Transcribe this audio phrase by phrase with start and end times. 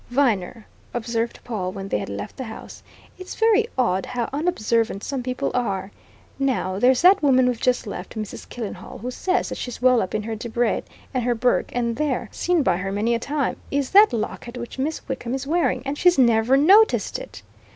[0.09, 2.81] "Viner," observed Pawle when they had left the house,
[3.19, 5.91] "it's very odd how unobservant some people are!
[6.39, 8.49] Now, there's that woman we've just left, Mrs.
[8.49, 12.29] Killenhall, who says that she's well up in her Debrett, and her Burke, and there,
[12.31, 15.99] seen by her many a time, is that locket which Miss Wickham is wearing, and
[15.99, 17.43] she's never noticed it!